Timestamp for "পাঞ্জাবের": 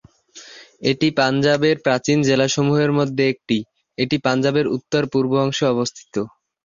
1.17-1.75, 4.25-4.65